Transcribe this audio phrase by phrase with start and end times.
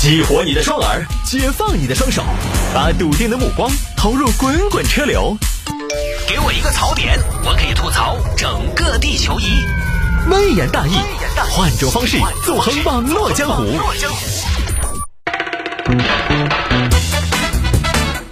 [0.00, 2.24] 激活你的双耳，解放你的双手，
[2.72, 5.36] 把笃定的目光投入滚滚车流。
[6.26, 9.62] 给我一个槽点，我可以吐槽整个地球仪。
[10.30, 10.92] 微言大义，
[11.50, 12.16] 换种方式
[12.46, 13.62] 纵横网络江湖。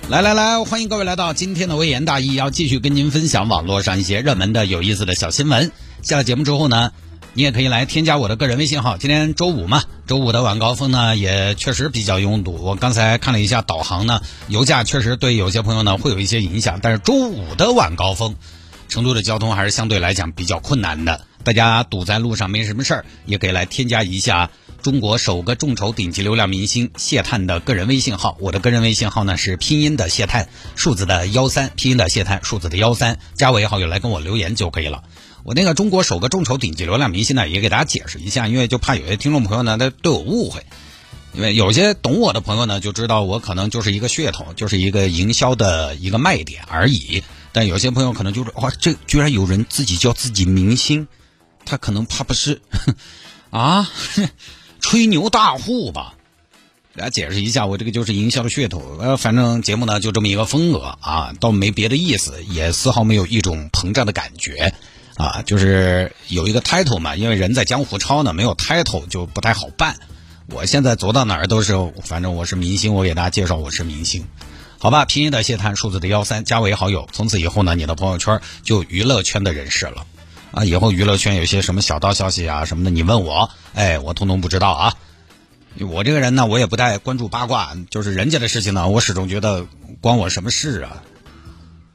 [0.08, 5.70] 来来来，欢迎各位来到今天的微言大义，要继续跟您分享网络上一些热门的、有意思的小新闻。
[6.00, 6.92] 下了节目之后呢，
[7.34, 8.96] 你也可以来添加我的个人微信号。
[8.96, 12.59] 今天周五嘛，周五的晚高峰呢也确实比较拥堵。
[12.60, 16.80] 我刚才看了一下导航呢，油价确实对有些朋友呢会有一些影响。
[16.82, 18.34] 但是周五的晚高峰，
[18.88, 21.20] 成都的交通还是相对来讲比较困难的。
[21.48, 24.51] 大家堵在路上没什么事儿，也可以来添加一下
[24.83, 28.37] 中国首个众筹顶级流量明星谢探的个人微信号。
[28.38, 35.05] 我的个人微信号呢是拼音的谢探，数字的幺三，拼音的谢探，数字的幺三，加为好友来跟我留言就可以了。
[35.43, 40.66] 我那个中国首个众筹顶级流量明星呢，也给大家解释一下，因为就怕有些听众朋友呢，他对我误会。
[41.33, 47.23] 因为有些懂我的朋友呢，就知道我可能就是一个噱头，就是一个营销的一个卖点而已。
[47.52, 51.09] 但有些朋友可能就是哇，这居然有人自己叫自己明星，
[51.69, 52.63] 他可能怕不是
[53.51, 53.91] 啊，
[54.80, 56.15] 吹牛大户吧？
[56.95, 58.97] 给大家解释一下，我这个就是营销的噱头。
[58.99, 64.72] 呃，反正节目呢就这么一个风格啊，倒没别的意思，也丝毫没有一种膨胀的感觉
[65.16, 69.97] 啊，就是有一个 title 嘛，因为人在江湖抄呢，没有 title 就不太好办。
[70.50, 74.27] 我现在走到哪儿都是，反正我是明星，我给大家介绍我是明星，
[74.78, 75.05] 好吧？
[75.05, 77.06] 拼音的谢探，数字的幺三，加为好友。
[77.12, 80.06] 从此以后呢，你的朋友圈就娱乐圈的人士了
[80.50, 80.65] 啊！
[80.65, 84.94] 以后娱乐圈有些什么小道消息啊什么的，你问我，哎，我通通不知道啊。
[85.81, 89.66] 我这个人呢，我也不太关注八卦，就是人家的事情呢，我始终觉得
[90.00, 91.03] 关我什么事啊？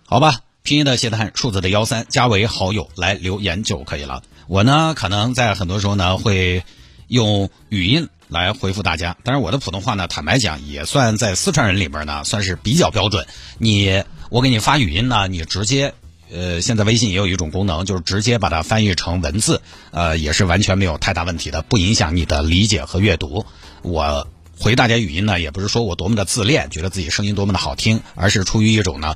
[0.05, 4.23] 好吧，拼音的谢探，数字的幺三，加为好友来留言就可以了。
[4.47, 6.63] 我呢，可能在很多时候呢，会
[7.07, 8.09] 用语音。
[8.29, 13.27] 来回复大家，当然我的普通话呢，坦白讲也算在四川人里边呢，算是比较标准。
[13.59, 15.93] 你我给你发语音呢，你直接，
[16.33, 19.61] 呃，现在微信也有一种功能，就是直接把它翻译成文字，
[19.91, 23.45] 呃，也是完全没有太大问题的，不影响你的理解和阅读。
[23.83, 24.27] 我
[24.57, 29.15] 回大家语音呢，也不是说我多么的自恋，觉得自己声音多么的好听，而是出于一种呢。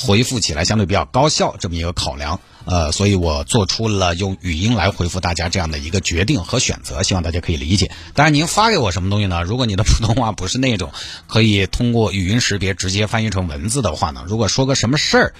[0.00, 7.90] 回复起来相对比较高效，这么一个考量，呃，所以我做出了用语音来回复大家这样的一个决定和选择，希望大家可以理解。
[8.14, 9.42] 当然，您发给我什么东西呢？
[9.42, 10.92] 如果你的普通话不是那种
[11.26, 15.34] 可以通过语音识别直接翻译成文字的话呢，如果说个什么事儿。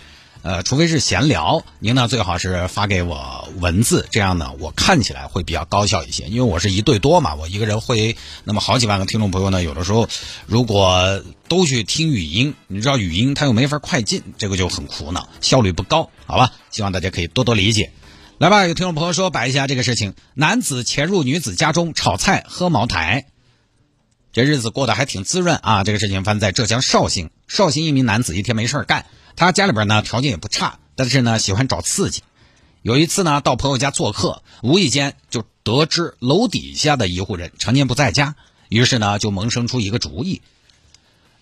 [0.48, 6.24] 呃，除非是闲聊，您呢最好是发给我文字，这样呢我看起来会比较高效一些。
[6.24, 10.08] 因为我是一对多嘛，我一个人会那么好几万个听众朋友呢，有的时候
[10.46, 16.54] 如果都去听语音，你知道语音它又没法快进，这个就很苦恼，效率不高，好吧？
[16.70, 17.92] 希望大家可以多多理解。
[18.38, 23.26] 来吧，有听众朋友说摆一下这个事情：男子潜入女子家中炒菜喝茅台，
[24.32, 25.84] 这日子过得还挺滋润啊。
[25.84, 29.04] 这个事情发生在浙江绍兴，绍兴一名男子一天没事干。
[29.38, 32.24] 他家里边呢条件也不差，但是呢喜欢找刺激。
[32.82, 38.34] 有一次呢到朋友家做客，无意间就得知楼底下的一户人常年不在家，
[38.68, 40.42] 于是呢就萌生出一个主意：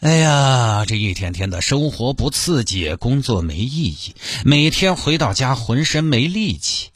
[0.01, 4.15] 哎呀，这一天天的生活不刺激，工作没意义，
[4.45, 6.91] 每天回到家浑身没力气，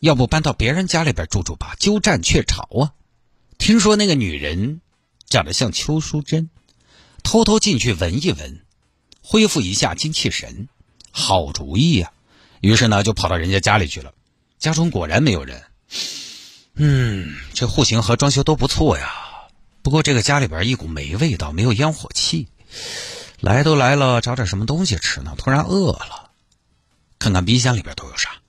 [0.00, 2.92] 要不搬到别人家里边住住吧，鸠占鹊巢啊！
[3.58, 4.80] 听说那个女人
[5.28, 6.48] 长得像邱淑贞，
[7.22, 8.63] 偷偷进去闻一闻。
[9.26, 10.68] 恢复一下精气神，
[11.10, 12.12] 好主意呀！
[12.60, 14.12] 于是呢，就跑到人家家里去了。
[14.58, 15.62] 家中果然没有人。
[16.74, 19.48] 嗯，这户型和装修都不错呀。
[19.80, 22.48] 不过这个家里边一股霉味道，没有烟火气。
[23.40, 25.34] 来都来了，找点什么东西吃呢？
[25.38, 26.30] 突然饿了，
[27.18, 28.42] 看看冰箱里边都有啥。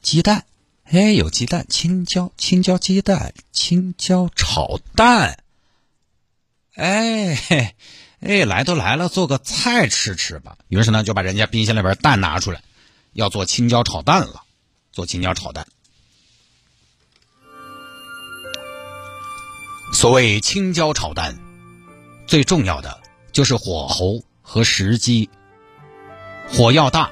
[0.00, 0.44] 鸡蛋，
[0.84, 5.38] 哎，有鸡蛋，青椒，青椒鸡蛋，青椒炒蛋。
[6.74, 7.76] 哎嘿。
[8.22, 10.56] 哎，来都来了，做个菜吃吃吧。
[10.68, 12.62] 于是呢，就把人家冰箱里边蛋拿出来，
[13.12, 14.42] 要做青椒炒蛋了。
[14.92, 15.66] 做青椒炒蛋，
[19.94, 21.38] 所谓青椒炒蛋，
[22.26, 23.00] 最重要的
[23.32, 25.30] 就是火候和时机。
[26.46, 27.10] 火要大，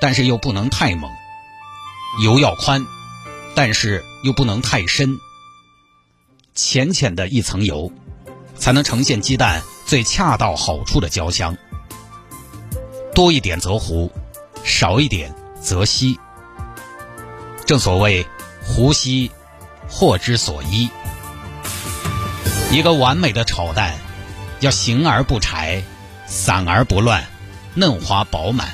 [0.00, 1.10] 但是又不能太猛；
[2.24, 2.86] 油要宽，
[3.54, 5.18] 但是又不能太深。
[6.54, 7.92] 浅浅的一层油，
[8.56, 9.62] 才能呈现鸡蛋。
[9.90, 11.58] 最恰到好处的焦香，
[13.12, 14.08] 多一点则糊，
[14.62, 16.16] 少一点则稀。
[17.66, 18.24] 正所谓
[18.64, 19.32] “糊稀，
[19.88, 20.88] 祸之所依”。
[22.70, 23.98] 一个完美的炒蛋，
[24.60, 25.82] 要形而不柴，
[26.24, 27.26] 散而不乱，
[27.74, 28.68] 嫩滑饱满。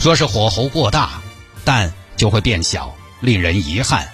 [0.00, 1.20] 若是火候过大，
[1.66, 4.06] 蛋就会变小，令人遗憾；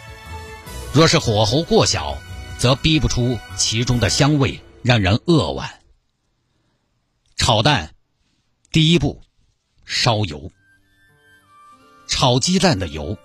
[0.93, 2.19] 若是火候过小，
[2.59, 5.81] 则逼不出其中的香味，让人扼腕。
[7.37, 7.95] 炒蛋，
[8.71, 9.23] 第一步，
[9.87, 10.53] 烧油。
[12.07, 13.17] 炒鸡蛋的油，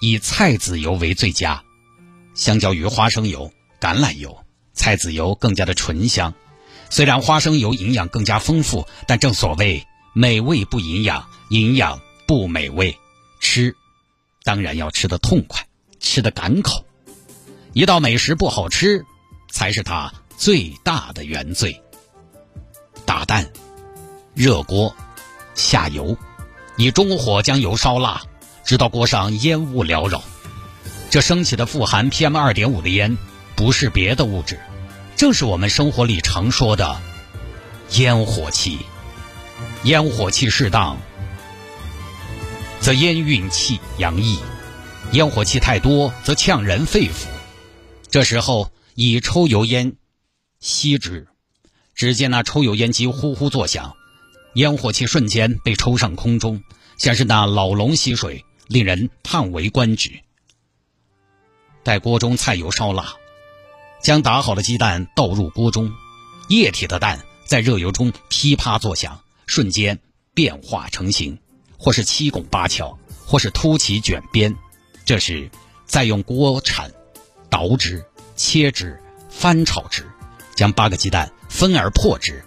[0.00, 1.62] 以菜籽油为最佳，
[2.34, 6.34] 相较于花生油、橄榄油，菜籽油更加的醇香。
[6.90, 12.98] 虽然花生油营养更加丰富，但正所谓美味不营养，营养不美味。
[13.38, 13.76] 吃，
[14.42, 15.64] 当然要吃的痛快，
[16.00, 16.84] 吃的赶口。
[17.72, 19.06] 一道美食不好吃，
[19.48, 21.80] 才是它最大的原罪。
[23.04, 23.50] 打蛋，
[24.34, 24.94] 热锅，
[25.54, 26.16] 下油，
[26.76, 28.22] 以中火将油烧辣，
[28.64, 30.22] 直到锅上烟雾缭绕。
[31.10, 33.16] 这升起的富含 PM 二点五的烟，
[33.54, 34.58] 不是别的物质，
[35.16, 37.00] 正是我们生活里常说的
[37.90, 38.78] 烟火气。
[39.84, 40.96] 烟火气适当，
[42.80, 44.38] 则烟运气洋溢；
[45.12, 47.26] 烟火气太多，则呛人肺腑。
[48.10, 49.92] 这时候，以抽油烟
[50.64, 51.28] 吸之。
[51.94, 53.94] 只见那抽油烟机呼呼作响，
[54.54, 56.64] 烟火气瞬间被抽上空中，
[56.98, 60.10] 像是那老龙吸水，令人叹为观止。
[61.82, 63.14] 待锅中菜油烧辣，
[64.02, 65.92] 将打好的鸡蛋倒入锅中，
[66.48, 70.00] 液体的蛋在热油中噼啪作响，瞬间
[70.32, 71.38] 变化成型，
[71.76, 74.56] 或是七拱八翘，或是凸起卷边。
[75.04, 75.50] 这时，
[75.84, 76.90] 再用锅铲
[77.50, 80.10] 捣之、切之、翻炒之，
[80.54, 81.30] 将八个鸡蛋。
[81.48, 82.44] 分而破之，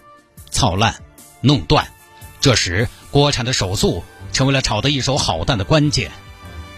[0.50, 1.02] 操烂，
[1.40, 1.88] 弄断。
[2.40, 6.10] 这时，锅铲的手速成为了炒得一手好蛋的关键。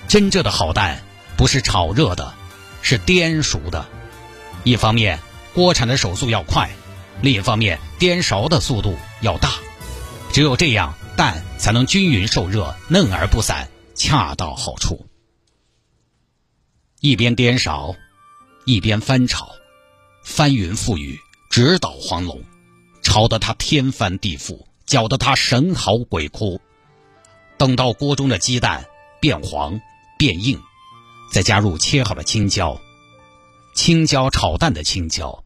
[0.07, 1.03] 真正的好蛋
[1.37, 2.35] 不是炒热的，
[2.83, 3.85] 是颠熟的。
[4.63, 5.19] 一方面，
[5.53, 6.69] 锅铲的手速要快；
[7.21, 9.55] 另一方面，颠勺的速度要大。
[10.33, 15.07] 只有这样，蛋才能均匀受热，嫩而不散，恰到好处。
[17.01, 17.97] 一边颠勺，
[18.67, 19.51] 一边翻炒，
[20.23, 21.19] 翻云覆雨。
[21.51, 22.41] 直捣黄龙，
[23.03, 26.61] 炒得他天翻地覆，搅得他神嚎鬼哭。
[27.59, 28.87] 等到锅中的鸡蛋
[29.21, 29.81] 变黄
[30.17, 30.63] 变硬，
[31.33, 32.81] 再加入切好的青椒。
[33.75, 35.43] 青椒炒蛋的青椒，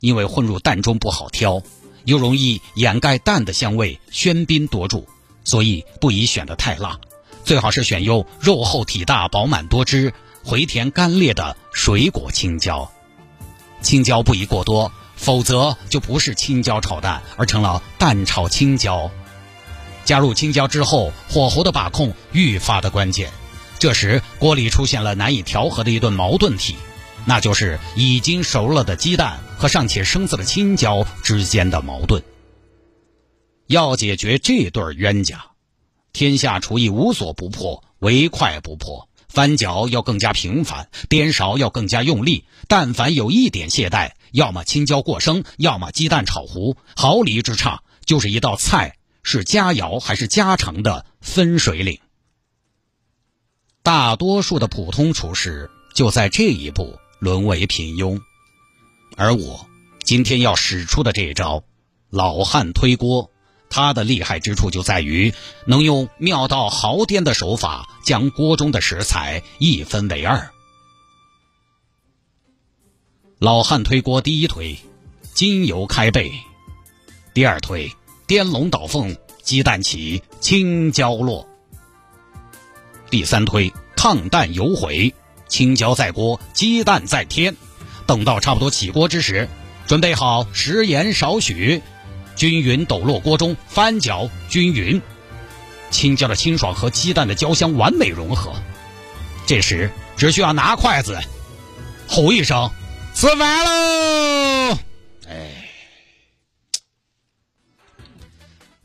[0.00, 1.62] 因为混入蛋中不好挑，
[2.04, 5.08] 又容易掩盖蛋的香味，喧宾夺主，
[5.44, 7.00] 所以不宜选得太辣。
[7.42, 10.12] 最好是选用肉厚体大、饱满多汁、
[10.44, 12.92] 回甜干裂的水果青椒。
[13.80, 14.92] 青椒不宜过多。
[15.18, 19.10] 否则就不是青椒炒蛋，而成了蛋炒青椒。
[20.04, 23.32] 加入青椒之后，火候的把控愈发的关键。
[23.80, 26.76] 这时锅里出现了难以调和的一顿矛盾体，
[27.24, 32.22] 那就是已经熟了的鸡蛋和尚且生涩的青椒之间的矛盾。
[33.66, 35.46] 要解决这对冤家，
[36.12, 39.07] 天下厨艺无所不破，唯快不破。
[39.28, 42.44] 翻搅要更加频繁，颠勺要更加用力。
[42.66, 52.00] 但凡有一点懈怠，要么青椒过生，要么鸡蛋炒糊，毫厘之差就是一道菜是佳肴还是家常的分水岭。
[53.82, 58.20] 大多数的普通厨师就在这一步沦为平庸，
[59.16, 59.66] 而我
[60.04, 61.64] 今天要使出的这一招——
[62.10, 63.30] 老汉推锅。
[63.70, 65.32] 它的厉害之处就在于
[65.66, 70.50] 能用妙到毫巅的手法，将锅中的食材一分为二。
[73.38, 74.78] 老汉推锅第一推，
[75.34, 76.30] 金油开背；
[77.34, 77.92] 第二推，
[78.26, 81.46] 颠龙倒凤，鸡蛋起，青椒落；
[83.10, 85.14] 第三推，烫蛋油回，
[85.46, 87.56] 青椒在锅，鸡蛋在天。
[88.06, 89.48] 等到差不多起锅之时，
[89.86, 91.82] 准备好食盐少许。
[92.38, 95.02] 均匀抖落锅中，翻搅均匀，
[95.90, 98.54] 青椒的清爽和鸡蛋的焦香完美融合。
[99.44, 101.18] 这时只需要拿筷子，
[102.06, 102.70] 吼一声
[103.12, 104.78] ：“吃饭喽！”
[105.28, 105.68] 哎，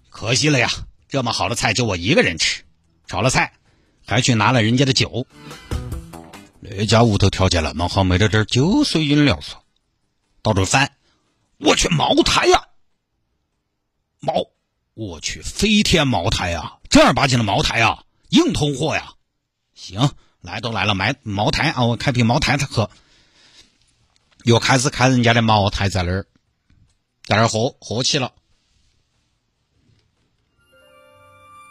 [0.10, 0.72] 可惜了呀，
[1.08, 2.64] 这么好的菜就我一个人吃。
[3.06, 3.54] 炒了菜，
[4.08, 5.28] 还去拿了人家的酒。
[6.60, 9.58] 那家屋头条件那么好，没得点酒水饮料嗦。
[10.42, 10.92] 到处翻，
[11.60, 12.64] 我去茅台呀！
[14.26, 14.46] 茅，
[14.94, 19.16] 我去，飞天茅台啊，正儿八经的茅台啊，硬通货呀。
[19.74, 22.90] 行，来都来了，买茅台啊，我开瓶茅台喝。
[24.46, 26.26] 又开始看人家的茅台在那儿，
[27.26, 28.32] 在那儿喝，喝起了。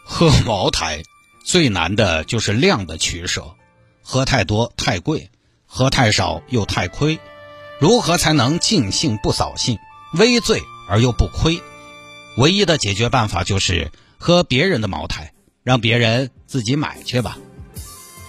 [0.04, 1.02] 喝茅台
[1.47, 3.56] 最难的就是量的取舍，
[4.02, 5.30] 喝太多太贵，
[5.64, 7.18] 喝太少又太亏。
[7.80, 9.78] 如何才能尽兴不扫兴，
[10.12, 11.62] 微醉而又不亏？
[12.37, 17.39] 唯一的解决办法就是喝别人的茅台，让别人自己买去吧。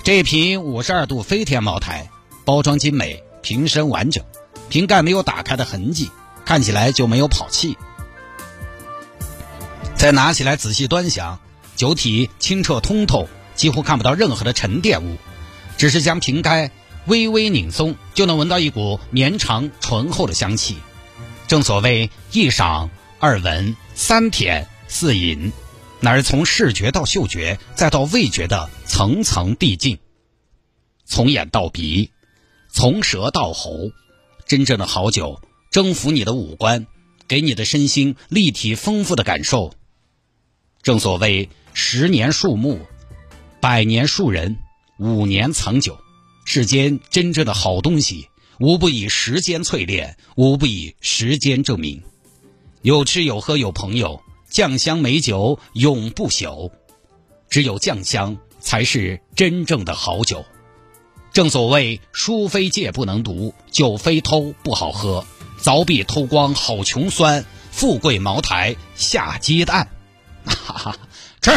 [0.04, 2.10] 这瓶五十二度飞天茅台，
[2.44, 4.26] 包装精美，瓶身完整，
[4.70, 6.12] 瓶盖没有打开的痕迹，
[6.44, 7.78] 看起来就没有跑气。
[9.96, 11.40] 再拿起来仔细端详，
[11.78, 15.16] 酒体清澈通透，几乎看不到任何的沉淀物，
[15.78, 16.72] 只是将瓶盖
[17.06, 20.76] 微微拧松，就能闻到一股绵长醇厚的香气。
[21.48, 22.90] 正所谓一赏、
[23.26, 25.54] 二闻、三舔、四饮，
[26.02, 29.98] 乃是从视觉到嗅觉，再到味觉的层层递进。
[31.06, 32.12] 从眼到鼻，
[32.68, 33.92] 从舌到喉，
[34.46, 36.86] 真正的好酒征服你的五官，
[37.26, 39.74] 给你的身心立体丰富的感受。
[40.82, 42.82] 正所谓十年树木，
[43.62, 44.58] 百年树人，
[45.00, 45.98] 五年藏酒。
[46.44, 48.28] 世间真正的好东西，
[48.60, 52.04] 无不以时间淬炼，无不以时间证明。
[52.84, 56.70] 有吃有喝有朋友，酱香美酒永不朽。
[57.50, 60.46] 只有酱香才是真正的好酒。
[61.32, 65.26] 正所谓书非借不能读，酒非偷不好喝。
[65.62, 69.90] 凿壁偷光好穷酸，富贵茅台下鸡蛋。
[70.44, 70.98] 哈哈，
[71.42, 71.52] 吃！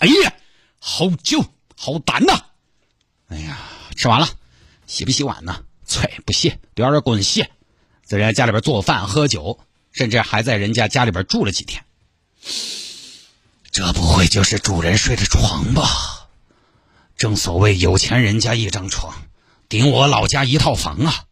[0.00, 0.34] 哎呀，
[0.78, 1.42] 好酒，
[1.74, 2.38] 好淡呐！
[3.28, 3.58] 哎呀，
[3.96, 4.28] 吃完了，
[4.86, 5.64] 洗不洗碗呢？
[5.86, 7.46] 脆，不洗，第二个人洗。
[8.10, 9.60] 在人家家里边做饭喝酒，
[9.92, 11.84] 甚至还在人家家里边住了几天。
[13.70, 16.28] 这不会就是主人睡的床吧？
[17.16, 19.14] 正所谓有钱人家一张床，
[19.68, 21.22] 顶我老家一套房啊！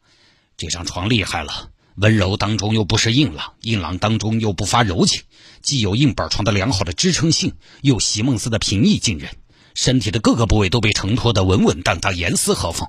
[0.56, 1.70] 这张床厉害了。
[1.96, 5.22] 温柔当中又不是硬朗，硬朗当中又不乏柔情，
[5.60, 9.32] 既有硬板床的良好的支撑性，又席梦思的平易近人，
[9.74, 12.86] 身体的各个部位都被承托的稳稳当当，严丝合缝，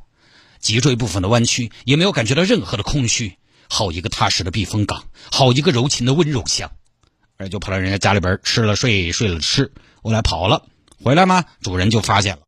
[0.59, 3.38] 脊椎部分的弯曲也没有感觉到任何的空虚，
[3.69, 6.69] 好一个踏实的避风港，好一个柔情的温柔乡，
[7.37, 9.71] 而就跑到人家家里边吃了睡，睡了吃，
[10.01, 10.67] 我来跑了，
[11.03, 11.45] 回来吗？
[11.61, 12.43] 主人就发现了，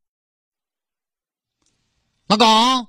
[2.27, 2.87] 老公。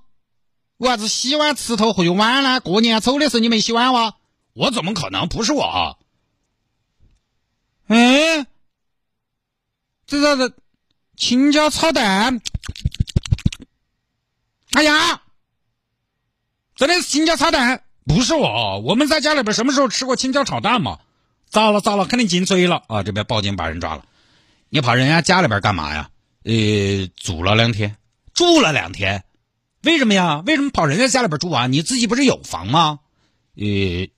[0.79, 2.59] 为啥子洗碗池头会有碗呢？
[2.59, 4.17] 过年走的时候你没洗碗哇？
[4.55, 5.29] 我怎么可能？
[5.29, 5.99] 不是我。
[7.87, 8.47] 哎，
[10.07, 10.57] 这啥子？
[11.17, 12.41] 青椒炒蛋？
[14.73, 15.23] 哎呀，
[16.75, 17.85] 真的是青椒炒蛋？
[18.05, 20.99] 不是我，我们在家里边什么时候吃过青椒炒蛋嘛？
[21.49, 23.03] 糟了糟了，肯定进嘴了啊！
[23.03, 24.05] 这边报警把人抓了。
[24.71, 26.11] 你跑人家家里边干嘛呀？
[26.45, 26.53] 呃，
[27.15, 27.97] 住了两天，
[28.33, 29.23] 住了两天。
[29.83, 30.43] 为什么呀？
[30.47, 31.67] 为什么跑人家家里边住啊？
[31.67, 33.01] 你自己不是有房吗？
[33.55, 33.65] 呃，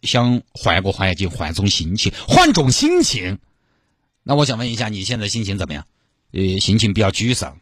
[0.03, 3.39] 想换个环境，换种心情，换种心情。
[4.23, 5.85] 那我想问一下，你现在心情怎么样？
[6.33, 7.59] 呃，心情比较沮丧。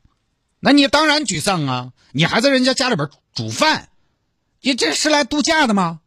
[0.60, 1.92] 那你当然沮丧啊！
[2.12, 3.88] 你还在人家家里边煮饭，
[4.60, 6.00] 你这是来度假的吗？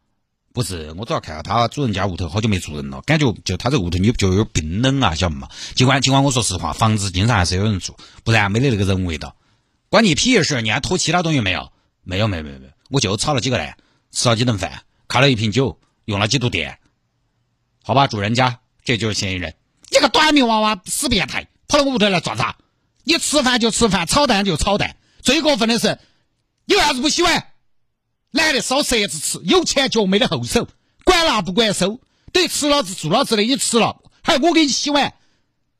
[0.56, 5.50] 不是，我主要看到他主人家屋头好久没住人了，感觉就他这屋头你就有冰冷啊，晓得嘛？
[5.76, 9.36] 尽管尽管我说实话，房子经常还是有人住，不然没得那个人味道。
[9.90, 10.62] 关你屁事！
[10.62, 11.74] 你还偷其他东西没有？
[12.04, 13.76] 没有没有没有没有，我就炒了几个蛋，
[14.14, 16.80] 吃了几顿饭，开了一瓶酒，用了几度电。
[17.84, 19.56] 好吧，住人家，这就是嫌疑人。
[19.92, 22.56] 你个短命娃娃，死变态，跑到我屋头来做啥？
[23.04, 24.96] 你吃饭就吃饭，炒蛋就炒蛋。
[25.22, 26.00] 最过分的是，
[26.64, 27.48] 你为啥子不洗碗？
[28.56, 30.68] 得烧舌子吃，有前脚没得后手，
[31.04, 32.00] 管拿不管收。
[32.34, 35.14] 等于吃老子住老子的，你吃了，还我给你洗碗，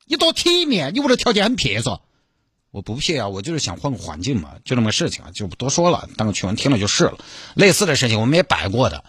[0.06, 2.00] 你多体面，你屋头条件很撇嗦。
[2.70, 7.18] 我不撇啊，我就是想换个环境嘛，就那么个事情啊，就不多说了，当个趣闻听了就是了。
[7.54, 9.04] 类似的事情我们也摆过的，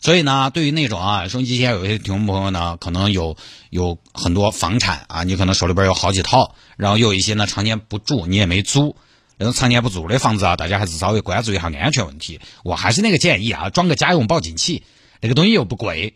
[0.00, 3.36] 所以呢，对于那种啊，收音机前有些听众朋友呢，可能有
[3.70, 8.96] 有很多房产啊，你可能手里边有好几套，然后有一些呢常年不住，你也没租，
[9.38, 12.40] 那种常年不住的房子啊，大家还是稍微关注一下安全问题。
[12.64, 14.84] 我还是那个建议啊，装个家用报警器，
[15.20, 16.14] 那个东西又不贵，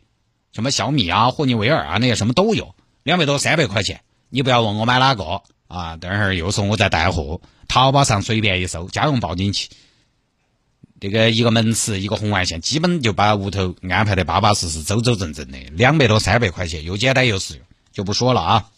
[0.52, 5.42] 什么小米啊、霍尼韦尔啊那些什么都有，两百多三百块钱，你不要问我买哪个。
[5.68, 9.68] 啊，等会儿又说我在带货，淘宝上随便一搜，家用报警器，
[11.00, 18.68] 这个一个门磁，一个红外线，基本就把屋头安排的巴巴适适、周周正正的，两百多三百块钱，又简单又实用，就不说了啊。